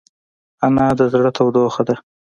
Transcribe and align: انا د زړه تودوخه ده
انا 0.65 0.87
د 0.99 1.01
زړه 1.13 1.29
تودوخه 1.37 1.81
ده 1.87 1.95